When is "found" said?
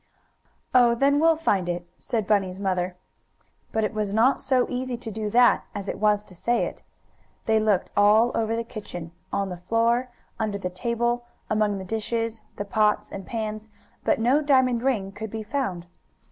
15.43-15.85